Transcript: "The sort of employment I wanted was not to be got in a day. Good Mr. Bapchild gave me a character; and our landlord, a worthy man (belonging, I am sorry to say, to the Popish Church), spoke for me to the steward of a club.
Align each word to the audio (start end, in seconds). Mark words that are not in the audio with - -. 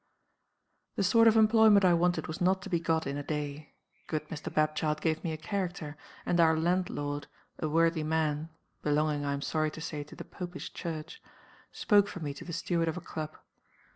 "The 0.95 1.03
sort 1.03 1.27
of 1.27 1.37
employment 1.37 1.85
I 1.85 1.93
wanted 1.93 2.25
was 2.25 2.41
not 2.41 2.63
to 2.63 2.69
be 2.71 2.79
got 2.79 3.05
in 3.05 3.17
a 3.17 3.23
day. 3.23 3.75
Good 4.07 4.29
Mr. 4.29 4.51
Bapchild 4.51 4.99
gave 4.99 5.23
me 5.23 5.31
a 5.31 5.37
character; 5.37 5.95
and 6.25 6.39
our 6.39 6.57
landlord, 6.57 7.27
a 7.59 7.69
worthy 7.69 8.01
man 8.01 8.49
(belonging, 8.81 9.25
I 9.25 9.33
am 9.33 9.43
sorry 9.43 9.69
to 9.69 9.79
say, 9.79 10.03
to 10.05 10.15
the 10.15 10.25
Popish 10.25 10.73
Church), 10.73 11.21
spoke 11.71 12.07
for 12.07 12.19
me 12.19 12.33
to 12.33 12.43
the 12.43 12.51
steward 12.51 12.87
of 12.87 12.97
a 12.97 12.99
club. 13.01 13.37